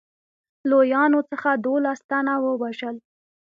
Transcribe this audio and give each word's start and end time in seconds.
لویانو 0.69 1.19
څخه 1.31 1.49
دوولس 1.63 1.99
تنه 2.09 2.33
ووژل. 2.43 2.95